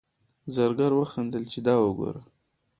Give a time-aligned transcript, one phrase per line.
[0.55, 2.21] زرګر وخندل چې دا وګوره.